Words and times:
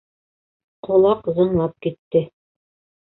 Ҡолаҡ 0.87 1.29
зыңлап 1.41 1.77
китте. 1.87 2.27